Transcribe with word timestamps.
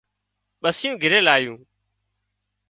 ٻسُون 0.61 0.93
گھرِي 1.01 1.19
لايون 1.27 1.57